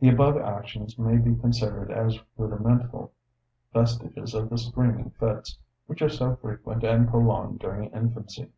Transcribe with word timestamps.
The 0.00 0.08
above 0.08 0.38
actions 0.38 0.98
may 0.98 1.16
be 1.16 1.36
considered 1.36 1.92
as 1.92 2.18
rudimental 2.36 3.12
vestiges 3.72 4.34
of 4.34 4.50
the 4.50 4.58
screaming 4.58 5.10
fits, 5.20 5.56
which 5.86 6.02
are 6.02 6.08
so 6.10 6.34
frequent 6.34 6.82
and 6.82 7.08
prolonged 7.08 7.60
during 7.60 7.90
infancy. 7.92 8.50